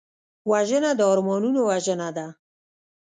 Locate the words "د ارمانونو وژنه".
0.99-2.09